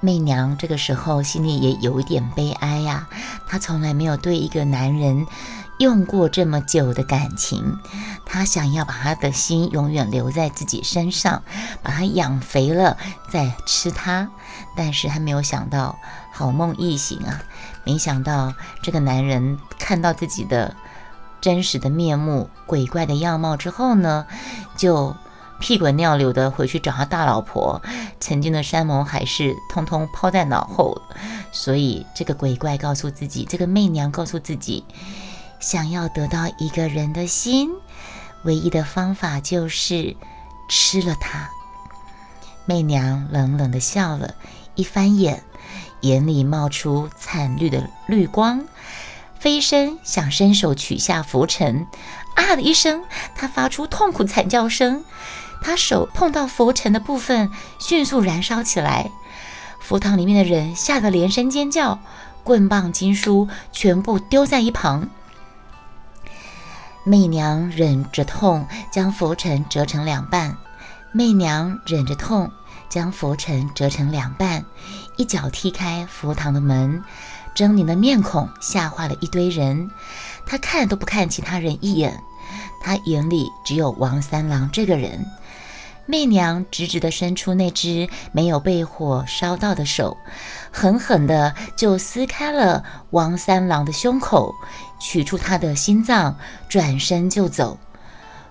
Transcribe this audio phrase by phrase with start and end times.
[0.00, 3.06] 媚娘这个时候心里也有一点悲哀呀，
[3.46, 5.26] 她从来没有对一个男人
[5.78, 7.78] 用过这么久的感情，
[8.24, 11.42] 她想要把他的心永远留在自己身上，
[11.82, 12.96] 把他养肥了
[13.30, 14.30] 再吃他，
[14.74, 15.98] 但是她没有想到
[16.32, 17.42] 好梦易醒啊，
[17.84, 20.74] 没想到这个男人看到自己的
[21.42, 24.26] 真实的面目、鬼怪的样貌之后呢，
[24.76, 25.14] 就。
[25.62, 27.82] 屁滚尿流的回去找他大老婆，
[28.20, 31.00] 曾经的山盟海誓通通抛在脑后。
[31.52, 34.84] 所以这个鬼怪告诉自己，这个媚娘告诉自己，
[35.58, 37.70] 想要得到一个人的心，
[38.44, 40.16] 唯一的方法就是
[40.68, 41.50] 吃了他。
[42.66, 44.34] 媚娘冷冷的笑了，
[44.76, 45.42] 一翻眼，
[46.02, 48.64] 眼里冒出惨绿的绿光，
[49.40, 51.86] 飞身想伸手取下拂尘。
[52.36, 53.02] 啊的一声，
[53.34, 55.04] 他发出痛苦惨叫声。
[55.62, 59.10] 他手碰到佛尘的部分，迅速燃烧起来。
[59.80, 61.98] 佛堂里面的人吓得连声尖叫，
[62.44, 65.08] 棍棒、经书全部丢在一旁。
[67.04, 70.56] 媚娘忍着痛，将佛尘折成两半。
[71.12, 72.50] 媚娘忍着痛，
[72.88, 74.64] 将佛尘折成两半，
[75.16, 77.02] 一脚踢开佛堂的门，
[77.54, 79.90] 狰狞的面孔吓坏了一堆人。
[80.46, 82.22] 他看都不看其他人一眼，
[82.80, 85.26] 他眼里只有王三郎这个人。
[86.10, 90.16] 媚娘直直地伸出那只没有被火烧到的手，
[90.72, 94.52] 狠狠地就撕开了王三郎的胸口，
[95.00, 96.36] 取出他的心脏，
[96.68, 97.78] 转身就走。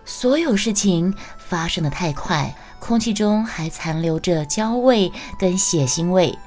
[0.06, 6.40] 所有事情发生的太快，空气中还残留着焦味跟血腥味。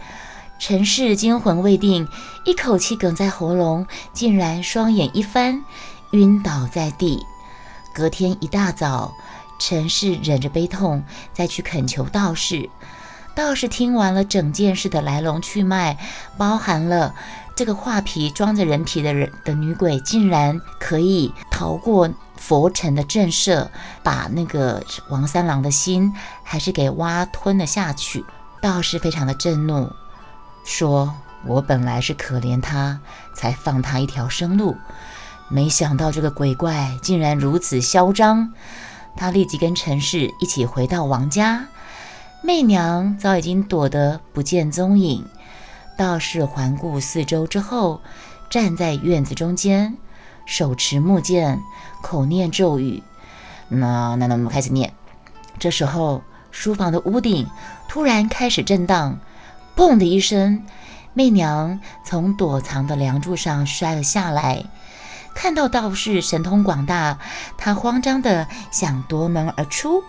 [0.59, 2.09] 陈氏惊魂未定，
[2.47, 5.63] 一口气哽在喉咙，竟然双眼一翻，
[6.13, 7.27] 晕倒在地。
[7.93, 9.13] 隔天一大早。
[9.65, 12.69] 陈氏忍着悲痛，再去恳求道士。
[13.33, 15.97] 道士听完了整件事的来龙去脉，
[16.37, 17.15] 包含了
[17.55, 23.69] 这个画皮装着人皮的人的女鬼，竟然可以逃过佛尘的震慑，
[24.03, 26.13] 把那个王三郎的心
[26.43, 28.25] 还是给挖吞了下去。
[28.61, 29.93] 道士非常的震怒，
[30.65, 31.15] 说
[31.47, 32.99] ：“我本来是可怜他，
[33.37, 34.77] 才放他一条生路，
[35.49, 38.53] 没想到这个鬼怪竟然如此嚣张。”
[39.17, 41.67] 他立即跟陈氏一起回到王家，
[42.43, 45.25] 媚娘早已经躲得不见踪影。
[45.97, 48.01] 道士环顾四周之后，
[48.51, 49.97] 站在院子中间，
[50.47, 51.61] 手持木剑，
[52.03, 53.03] 口念咒语。
[53.69, 54.93] 那那那，我们开始念。
[55.59, 57.47] 这时候，书房的屋顶
[57.89, 59.19] 突然开始震荡，
[59.77, 60.65] 砰的一声，
[61.15, 64.65] 媚娘从躲藏的梁柱上摔了下来。
[65.35, 67.19] 看到道士神通广大，
[67.57, 70.05] 他慌张的想夺门而出。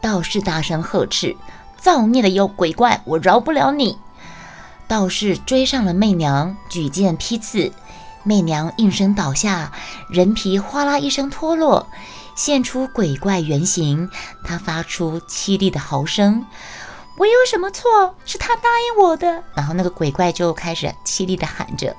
[0.00, 1.36] 道士大声呵斥
[1.76, 3.98] ：“造孽的妖鬼怪，我饶不了你！”
[4.88, 7.72] 道士追上了媚娘，举剑劈刺。
[8.22, 9.72] 媚娘应声倒下，
[10.08, 11.86] 人皮哗啦一声脱落，
[12.34, 14.10] 现出鬼怪原形。
[14.44, 16.44] 他发出凄厉的嚎声
[17.18, 18.14] ：“我有什么错？
[18.24, 21.96] 是他答应我的。”然后那个鬼怪就开始凄厉的喊着。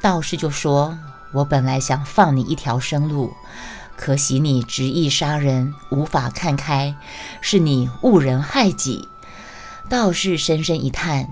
[0.00, 0.96] 道士就说。
[1.32, 3.32] 我本来想放你一条生路，
[3.96, 6.94] 可惜你执意杀人，无法看开，
[7.40, 9.08] 是你误人害己。
[9.88, 11.28] 道士深深一叹，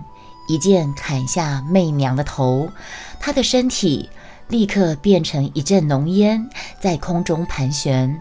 [0.49, 2.71] 一剑砍下媚娘的头，
[3.19, 4.09] 她的身体
[4.49, 6.49] 立刻变成一阵浓烟，
[6.81, 8.21] 在空中盘旋。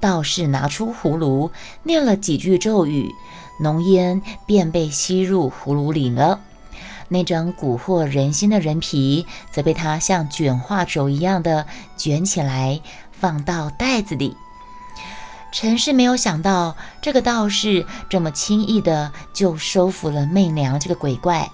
[0.00, 1.50] 道士拿出葫芦，
[1.82, 3.10] 念了几句咒语，
[3.60, 6.40] 浓烟便被吸入葫芦里了。
[7.10, 11.66] 那张蛊惑人心的人皮，则被他像卷画轴一样的
[11.96, 12.80] 卷起来，
[13.12, 14.36] 放到袋子里。
[15.52, 21.50] 陈氏没有想到，这个道士这么轻易的就收服了媚娘这个鬼怪，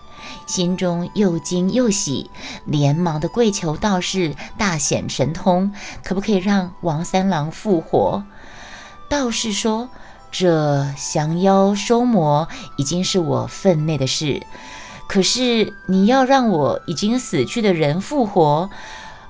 [0.46, 2.30] 心中又惊又喜，
[2.66, 5.72] 连忙的跪求道士大显神通，
[6.04, 8.22] 可不可以让王三郎复活？
[9.08, 9.88] 道士说
[10.30, 12.46] ：“这降妖收魔
[12.76, 14.44] 已经是我分内的事。”
[15.08, 18.68] 可是你要让我已经死去的人复活，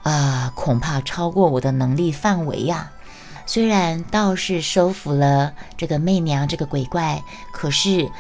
[0.03, 2.91] 啊，恐怕超过我的能力范围呀。
[3.45, 8.11] 虽然道士收服了这个媚娘这个鬼怪，可是，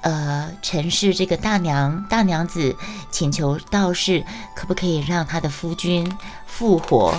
[0.00, 2.74] 呃，陈氏这个大娘大娘子
[3.10, 4.24] 请求道士
[4.54, 6.10] 可不可以让她的夫君
[6.46, 7.14] 复活？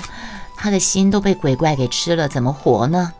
[0.56, 3.14] 她的心都被鬼怪给吃了，怎么活呢？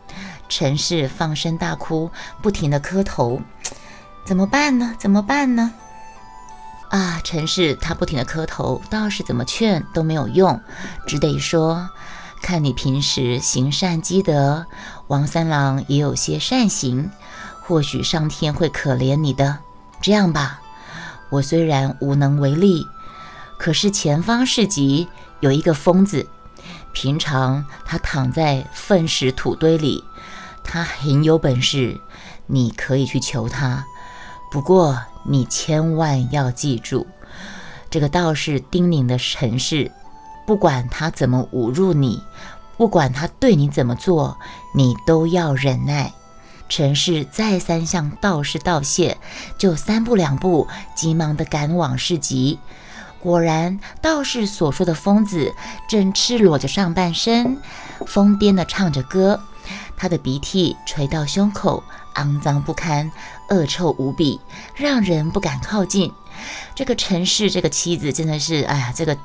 [0.48, 2.10] 陈氏放声大哭，
[2.42, 3.40] 不停的磕头，
[4.24, 4.94] 怎么办呢？
[4.98, 5.72] 怎么办呢？
[6.94, 7.20] 啊！
[7.24, 10.60] 陈氏他不停的磕头，道士怎么劝都没有用，
[11.08, 11.90] 只得说
[12.40, 14.64] ：“看你平时行善积德，
[15.08, 17.10] 王三郎也有些善行，
[17.62, 19.58] 或许上天会可怜你的。
[20.00, 20.60] 这样吧，
[21.30, 22.86] 我虽然无能为力，
[23.58, 25.08] 可是前方市集
[25.40, 26.28] 有一个疯子，
[26.92, 30.04] 平常他躺在粪石土堆里，
[30.62, 32.00] 他很有本事，
[32.46, 33.84] 你可以去求他。
[34.54, 37.08] 不过你千万要记住，
[37.90, 39.90] 这个道士叮咛的陈氏，
[40.46, 42.22] 不管他怎么侮辱你，
[42.76, 44.38] 不管他对你怎么做，
[44.72, 46.12] 你都要忍耐。
[46.68, 49.18] 陈氏再三向道士道谢，
[49.58, 52.60] 就三步两步急忙地赶往市集。
[53.18, 55.52] 果然，道士所说的疯子
[55.88, 57.60] 正赤裸着上半身，
[58.06, 59.40] 疯癫地唱着歌，
[59.96, 61.82] 他的鼻涕垂到胸口，
[62.14, 63.10] 肮脏不堪，
[63.50, 64.40] 恶臭无比，
[64.74, 66.12] 让人不敢靠近。
[66.74, 69.16] 这个陈氏这个妻子真的是，哎呀，这个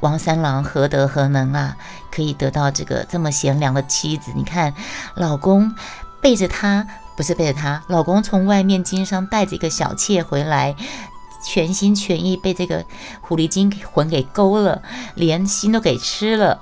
[0.00, 1.76] 王三郎何德何能啊，
[2.10, 4.32] 可以得到这个这么贤良的妻子？
[4.34, 4.74] 你看，
[5.14, 5.74] 老公。
[6.20, 6.84] 背着她，
[7.16, 10.74] 不是背着她，老公从外面经商带着一个小妾回来，
[11.44, 12.84] 全心全意被这个
[13.20, 14.82] 狐狸精魂给勾了，
[15.14, 16.60] 连心都给吃了。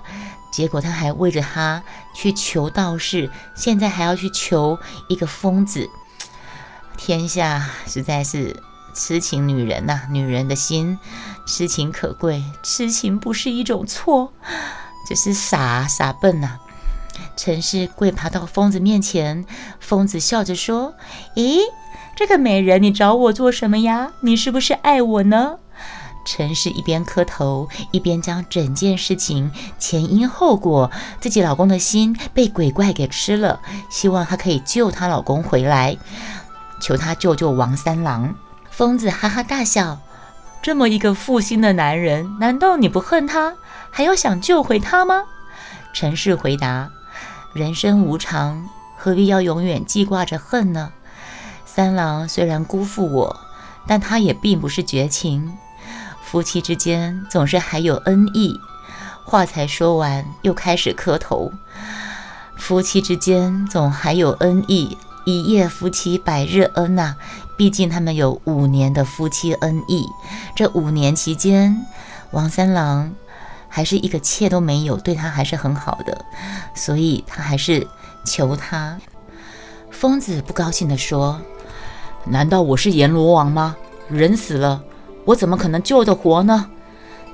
[0.52, 1.82] 结果他还为着她
[2.12, 4.78] 去求道士，现在还要去求
[5.08, 5.88] 一个疯子。
[6.96, 8.62] 天下实在是
[8.94, 10.98] 痴情女人呐，女人的心
[11.46, 14.32] 痴情可贵，痴情不是一种错，
[15.06, 16.58] 只是傻傻笨呐。
[17.36, 19.44] 陈氏跪爬到疯子面前，
[19.78, 20.94] 疯子笑着说
[21.36, 21.60] ：“咦，
[22.16, 24.12] 这个美人，你找我做什么呀？
[24.22, 25.58] 你是不是爱我呢？”
[26.26, 30.90] 陈氏一边磕头，一边将整件事情前因后果，
[31.20, 33.60] 自己老公的心被鬼怪给吃了，
[33.90, 35.96] 希望她可以救她老公回来，
[36.80, 38.34] 求他救救王三郎。
[38.70, 40.00] 疯子哈哈大笑
[40.62, 43.54] ：“这么一个负心的男人，难道你不恨他，
[43.90, 45.24] 还要想救回他吗？”
[45.94, 46.90] 陈氏回答。
[47.54, 48.68] 人生无常，
[48.98, 50.92] 何必要永远记挂着恨呢？
[51.64, 53.40] 三郎虽然辜负我，
[53.86, 55.56] 但他也并不是绝情。
[56.22, 58.60] 夫妻之间总是还有恩义。
[59.24, 61.50] 话才说完，又开始磕头。
[62.58, 67.16] 夫妻之间总还有恩义，一夜夫妻百日恩呐。
[67.58, 70.06] 毕竟他们有五年的夫妻恩义。
[70.54, 71.84] 这五年期间，
[72.30, 73.12] 王三郎。
[73.68, 76.24] 还是一个妾都没有，对他还是很好的，
[76.74, 77.86] 所以他还是
[78.24, 78.98] 求他。
[79.90, 81.38] 疯子不高兴地说
[82.24, 83.76] ：“难道我是阎罗王吗？
[84.08, 84.82] 人死了，
[85.26, 86.70] 我怎么可能救得活呢？”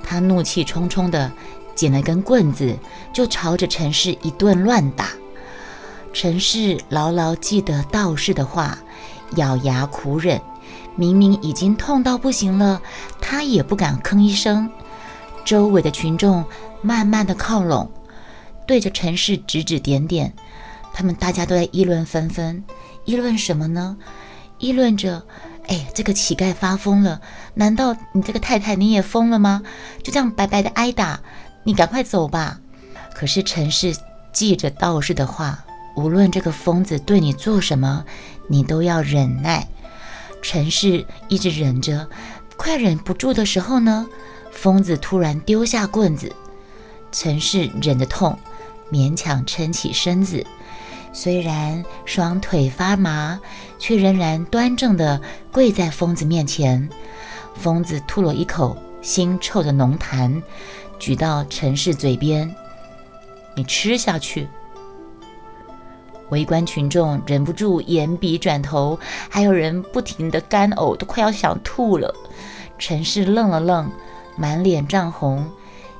[0.03, 1.31] 他怒气冲冲地
[1.75, 2.77] 捡了根棍子，
[3.13, 5.05] 就朝着陈氏一顿乱打。
[6.13, 8.77] 陈氏牢牢记得道士的话，
[9.35, 10.39] 咬牙苦忍。
[10.95, 12.79] 明明已经痛到不行了，
[13.19, 14.69] 他也不敢吭一声。
[15.43, 16.45] 周围的群众
[16.83, 17.91] 慢慢的靠拢，
[18.67, 20.31] 对着陈氏指指点点，
[20.93, 22.63] 他们大家都在议论纷纷。
[23.05, 23.97] 议论什么呢？
[24.59, 25.25] 议论着，
[25.67, 27.19] 哎，这个乞丐发疯了，
[27.55, 29.63] 难道你这个太太你也疯了吗？
[30.03, 31.19] 就这样白白的挨打，
[31.63, 32.59] 你赶快走吧。
[33.15, 33.95] 可是陈氏
[34.31, 35.65] 记着道士的话，
[35.95, 38.03] 无论这个疯子对你做什么，
[38.47, 39.67] 你都要忍耐。
[40.41, 42.07] 陈氏一直忍着，
[42.57, 44.07] 快忍不住的时候呢？
[44.51, 46.31] 疯子突然丢下棍子，
[47.11, 48.37] 陈氏忍着痛，
[48.91, 50.45] 勉强撑起身子。
[51.11, 53.39] 虽然双腿发麻，
[53.77, 56.89] 却仍然端正地跪在疯子面前。
[57.55, 60.41] 疯子吐了一口腥臭的浓痰，
[60.97, 62.53] 举到陈氏嘴边
[63.55, 64.47] ：“你吃下去。”
[66.33, 68.99] 围观群众忍不住眼鼻转头，
[69.29, 72.13] 还有人不停地干呕，都快要想吐了。
[72.77, 73.89] 陈氏愣了愣。
[74.35, 75.47] 满脸涨红，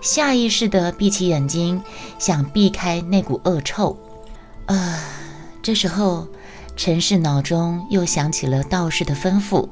[0.02, 1.80] 下意识地闭起眼睛，
[2.18, 3.96] 想避开那股恶臭。
[4.66, 5.06] 啊，
[5.62, 6.28] 这时候，
[6.76, 9.68] 陈氏脑中又想起了道士的吩咐，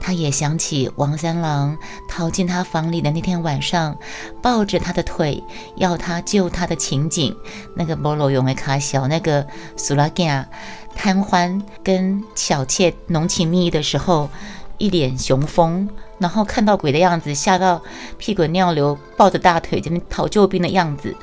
[0.00, 1.76] 他也想起王三郎
[2.08, 3.96] 逃进他房里的那天晚上，
[4.42, 5.44] 抱着他的腿
[5.76, 7.36] 要他救他的情景。
[7.76, 10.48] 那个菠萝永为卡小，那个苏拉干
[10.96, 14.30] 贪欢跟小妾浓情蜜意的时候，
[14.78, 15.88] 一脸雄风。
[16.18, 17.80] 然后看到鬼的样子，吓到
[18.18, 21.16] 屁滚尿流，抱着大腿这边讨救兵的样子，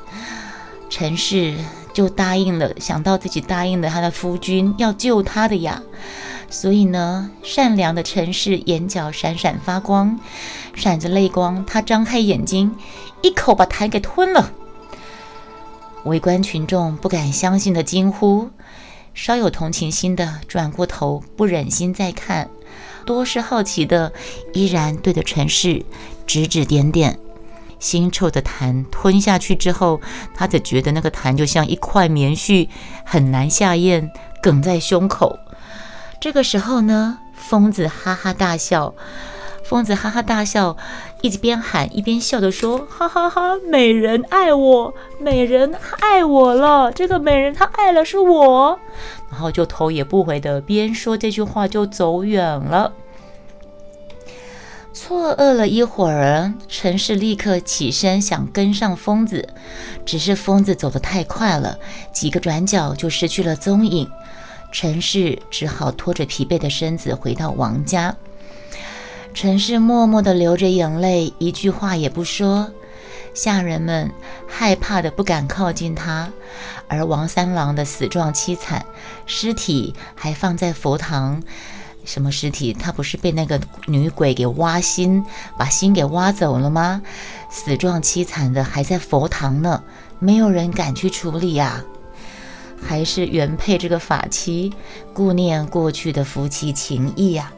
[0.90, 1.54] 陈氏
[1.92, 2.68] 就答应了。
[2.80, 5.80] 想到自己答应了他的夫君要救他的呀，
[6.50, 10.18] 所以呢，善良的陈氏眼角闪闪发光，
[10.74, 11.64] 闪着泪光。
[11.66, 12.74] 他张开眼睛，
[13.22, 14.52] 一口把痰给吞了。
[16.04, 18.48] 围观群众不敢相信的惊呼，
[19.12, 22.48] 稍有同情心的转过头，不忍心再看。
[23.04, 24.12] 多是好奇的，
[24.54, 25.84] 依然对着陈氏
[26.26, 27.18] 指指点点。
[27.78, 30.00] 腥臭的痰吞下去之后，
[30.34, 32.68] 他只觉得那个痰就像一块棉絮，
[33.04, 34.10] 很难下咽，
[34.42, 35.38] 梗在胸口。
[36.20, 38.94] 这个时候呢，疯子哈哈大笑。
[39.64, 40.78] 疯子哈哈大笑，
[41.20, 46.90] 一直边喊一边笑着说：“哈哈哈，美人爱我，美人爱我了。
[46.90, 48.80] 这个美人她爱了是我。”
[49.30, 52.94] 然后就头也不回的边说这句话就走远了。
[54.94, 59.50] 错愕了一会儿，陈氏立刻起身想跟上疯子，
[60.06, 61.78] 只是疯子走得太快了，
[62.10, 64.10] 几个转角就失去了踪影。
[64.70, 68.14] 陈氏只好拖着疲惫的身子回到王家。
[69.34, 72.70] 陈氏默默地流着眼泪，一句话也不说。
[73.34, 74.10] 下人们
[74.48, 76.30] 害怕的不敢靠近他，
[76.88, 78.84] 而王三郎的死状凄惨，
[79.26, 81.42] 尸体还放在佛堂。
[82.04, 82.72] 什么尸体？
[82.72, 85.24] 他不是被那个女鬼给挖心，
[85.56, 87.02] 把心给挖走了吗？
[87.50, 89.82] 死状凄惨的还在佛堂呢，
[90.18, 91.84] 没有人敢去处理呀。
[92.80, 94.72] 还是原配这个法妻
[95.12, 97.52] 顾念过去的夫妻情谊呀，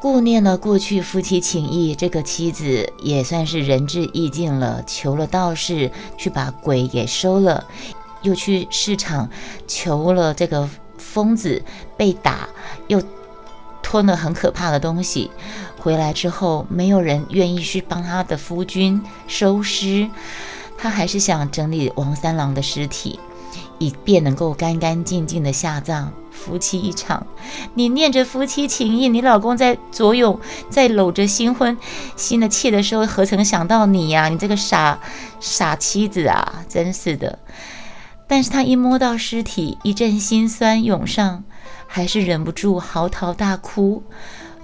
[0.00, 7.66] 顾念了过去夫妻情谊，这个妻子也算是仁至义尽了，求了道士去把鬼给收了，
[8.22, 9.28] 又去市场
[9.66, 10.68] 求了这个
[10.98, 11.62] 疯子
[11.96, 12.48] 被打
[12.88, 13.02] 又。
[13.86, 15.30] 吞了很可怕的东西，
[15.78, 20.08] 回来之后没有人愿意去帮他的夫君收尸，
[20.78, 23.20] 他还是想整理王三郎的尸体，
[23.78, 27.26] 以便能够干干净净的下葬，夫妻一场。
[27.74, 31.76] 你念着夫妻情谊，你老公在左右在搂着新婚
[32.16, 34.28] 新的妾的时候，何曾想到你呀？
[34.28, 35.00] 你这个傻
[35.40, 37.38] 傻妻子啊，真是的。
[38.26, 41.44] 但是他一摸到尸体，一阵心酸涌上。
[41.86, 44.02] 还是忍不住嚎啕大哭，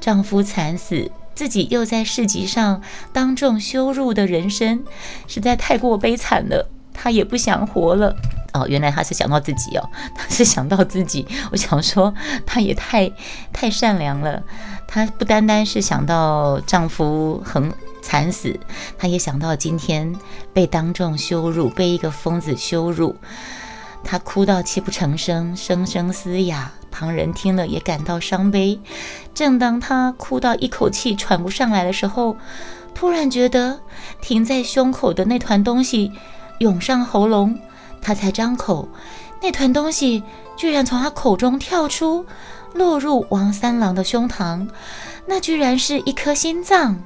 [0.00, 4.82] 丈夫惨死，自己又在市集上当众羞辱的人生，
[5.28, 6.68] 实在太过悲惨了。
[7.00, 8.14] 她也不想活了。
[8.52, 11.26] 哦，原来她是想到自己哦， 她是想到自己。
[11.50, 12.12] 我想说，
[12.44, 13.10] 她也太
[13.54, 14.42] 太善良了。
[14.86, 18.60] 她不单单是想到丈夫很惨死，
[18.98, 20.14] 她也想到今天
[20.52, 23.16] 被当众羞辱，被一个疯子羞辱。
[24.04, 26.72] 她哭到泣不成声，声声嘶哑。
[26.90, 28.80] 旁人听了也感到伤悲。
[29.32, 32.36] 正当他哭到一口气喘不上来的时候，
[32.94, 33.78] 突然觉得
[34.20, 36.10] 停在胸口的那团东西
[36.60, 37.58] 涌上喉咙，
[38.02, 38.86] 他才张口，
[39.42, 40.22] 那团东西
[40.56, 42.26] 居然从他口中跳出，
[42.74, 44.68] 落入王三郎的胸膛。
[45.26, 47.02] 那居然是一颗心脏！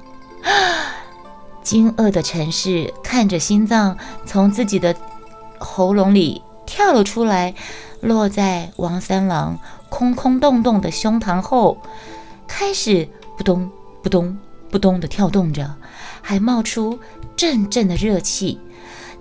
[1.63, 4.93] 惊愕的陈氏看着心脏从自己的
[5.57, 7.55] 喉咙里跳了出来。
[8.01, 9.57] 落在王三郎
[9.89, 11.79] 空空洞洞的胸膛后，
[12.45, 13.71] 开始扑咚
[14.03, 14.37] 扑咚
[14.69, 15.75] 扑咚的跳动着，
[16.21, 16.99] 还冒出
[17.35, 18.59] 阵阵的热气。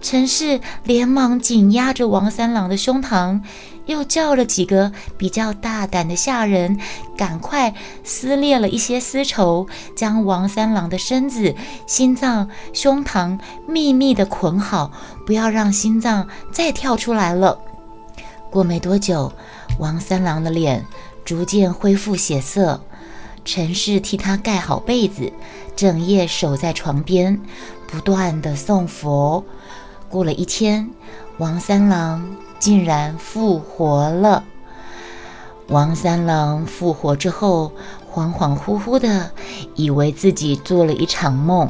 [0.05, 3.41] 陈氏连忙紧压着王三郎的胸膛，
[3.87, 6.79] 又叫了几个比较大胆的下人，
[7.17, 11.55] 赶快撕裂了一些丝绸，将王三郎的身子、
[11.87, 14.93] 心脏、胸膛密密的捆好，
[15.25, 17.59] 不要让心脏再跳出来了。
[18.51, 19.33] 过没多久，
[19.79, 20.85] 王三郎的脸
[21.25, 22.83] 逐渐恢复血色。
[23.47, 25.33] 陈氏替他盖好被子，
[25.75, 27.41] 整夜守在床边，
[27.87, 29.43] 不断的诵佛。
[30.15, 30.89] 过了一天，
[31.39, 34.45] 王三郎竟然复活了。
[35.67, 37.73] 王三郎复活之后，
[38.13, 39.33] 恍恍惚惚的，
[39.75, 41.69] 以为自己做了一场梦。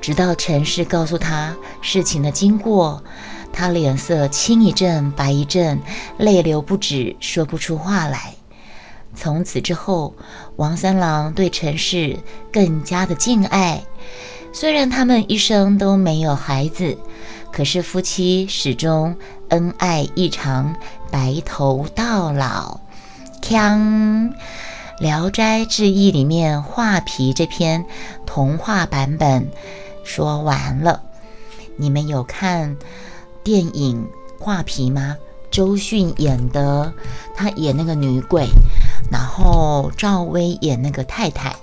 [0.00, 3.00] 直到陈氏告诉他事情的经过。
[3.52, 5.80] 他脸色青一阵白一阵，
[6.18, 8.34] 泪流不止，说不出话来。
[9.14, 10.16] 从此之后，
[10.56, 12.18] 王三郎对陈氏
[12.52, 13.84] 更加的敬爱。
[14.52, 16.98] 虽然他们一生都没有孩子，
[17.52, 19.16] 可是夫妻始终
[19.48, 20.74] 恩爱异常，
[21.10, 22.80] 白头到老。
[23.42, 24.30] 锵，
[25.00, 27.84] 《聊斋志异》里面画皮这篇
[28.24, 29.48] 童话版本
[30.04, 31.02] 说完了，
[31.76, 32.76] 你们有看？
[33.44, 34.06] 电影
[34.42, 35.16] 《画皮》吗？
[35.50, 36.94] 周迅演的，
[37.34, 38.46] 她演那个女鬼，
[39.10, 41.54] 然后赵薇演那个太太。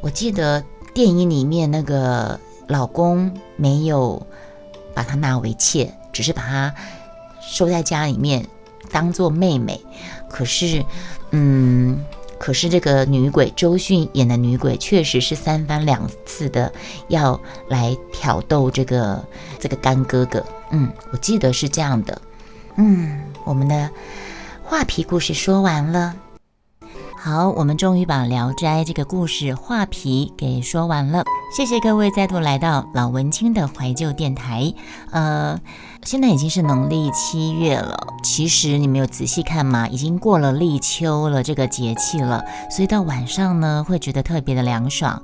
[0.00, 0.64] 我记得
[0.94, 4.26] 电影里面那个老公没有
[4.96, 6.74] 把她纳为妾，只是把她
[7.40, 8.44] 收在家里面
[8.90, 9.80] 当做妹妹。
[10.28, 10.82] 可是，
[11.30, 12.02] 嗯。
[12.38, 16.70] 可是这个女鬼周迅演的女鬼，确实是三番两次的
[17.08, 19.24] 要来挑逗这个
[19.58, 20.44] 这个干哥哥。
[20.70, 22.20] 嗯，我记得是这样的。
[22.76, 23.90] 嗯，我们的
[24.62, 26.14] 画皮故事说完了。
[27.26, 31.24] 好，我们终于把《聊斋》这个故事画皮给说完了。
[31.56, 34.72] 谢谢各位再度来到老文青的怀旧电台。
[35.10, 35.58] 呃，
[36.04, 45.20] 现在已经是农历七月了，其实你没有仔细看吗，已经过了立秋了这个节气了，所以到晚上呢会觉得特别的凉爽。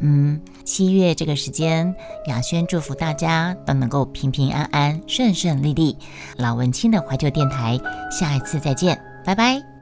[0.00, 1.94] 嗯，七月这个时间，
[2.26, 5.96] 雅轩祝福大家都能够平平安安、顺顺利利。
[6.36, 9.77] 老文青的怀旧电台，下一次再见，拜拜。